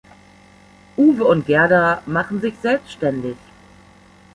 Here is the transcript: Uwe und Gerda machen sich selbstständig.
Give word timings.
Uwe 0.97 1.23
und 1.23 1.45
Gerda 1.45 2.01
machen 2.07 2.41
sich 2.41 2.55
selbstständig. 2.57 3.37